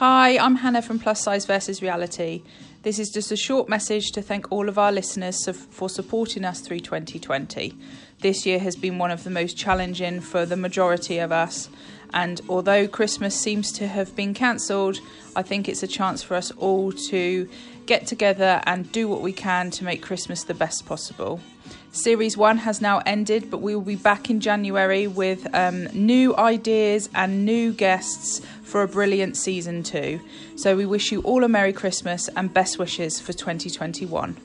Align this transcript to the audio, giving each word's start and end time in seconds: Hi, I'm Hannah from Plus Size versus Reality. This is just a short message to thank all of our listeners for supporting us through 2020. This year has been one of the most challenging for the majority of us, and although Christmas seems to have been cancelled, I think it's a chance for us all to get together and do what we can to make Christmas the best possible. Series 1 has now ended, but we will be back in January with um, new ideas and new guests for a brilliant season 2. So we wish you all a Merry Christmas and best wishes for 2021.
Hi, 0.00 0.38
I'm 0.38 0.56
Hannah 0.56 0.80
from 0.80 0.98
Plus 0.98 1.20
Size 1.20 1.44
versus 1.44 1.82
Reality. 1.82 2.42
This 2.84 2.98
is 2.98 3.10
just 3.10 3.32
a 3.32 3.36
short 3.36 3.68
message 3.68 4.12
to 4.12 4.22
thank 4.22 4.50
all 4.50 4.70
of 4.70 4.78
our 4.78 4.90
listeners 4.90 5.46
for 5.70 5.90
supporting 5.90 6.42
us 6.42 6.62
through 6.62 6.80
2020. 6.80 7.76
This 8.20 8.46
year 8.46 8.58
has 8.60 8.76
been 8.76 8.96
one 8.96 9.10
of 9.10 9.24
the 9.24 9.30
most 9.30 9.58
challenging 9.58 10.22
for 10.22 10.46
the 10.46 10.56
majority 10.56 11.18
of 11.18 11.32
us, 11.32 11.68
and 12.12 12.40
although 12.48 12.86
Christmas 12.88 13.34
seems 13.34 13.72
to 13.72 13.86
have 13.86 14.14
been 14.16 14.34
cancelled, 14.34 15.00
I 15.36 15.42
think 15.42 15.68
it's 15.68 15.82
a 15.82 15.86
chance 15.86 16.22
for 16.22 16.34
us 16.34 16.50
all 16.52 16.92
to 16.92 17.48
get 17.86 18.06
together 18.06 18.60
and 18.66 18.90
do 18.92 19.08
what 19.08 19.20
we 19.20 19.32
can 19.32 19.70
to 19.72 19.84
make 19.84 20.02
Christmas 20.02 20.44
the 20.44 20.54
best 20.54 20.86
possible. 20.86 21.40
Series 21.92 22.36
1 22.36 22.58
has 22.58 22.80
now 22.80 23.02
ended, 23.04 23.50
but 23.50 23.58
we 23.58 23.74
will 23.74 23.82
be 23.82 23.96
back 23.96 24.30
in 24.30 24.40
January 24.40 25.08
with 25.08 25.52
um, 25.54 25.84
new 25.86 26.36
ideas 26.36 27.08
and 27.14 27.44
new 27.44 27.72
guests 27.72 28.40
for 28.62 28.82
a 28.82 28.88
brilliant 28.88 29.36
season 29.36 29.82
2. 29.82 30.20
So 30.54 30.76
we 30.76 30.86
wish 30.86 31.10
you 31.10 31.20
all 31.22 31.42
a 31.42 31.48
Merry 31.48 31.72
Christmas 31.72 32.28
and 32.36 32.54
best 32.54 32.78
wishes 32.78 33.18
for 33.18 33.32
2021. 33.32 34.36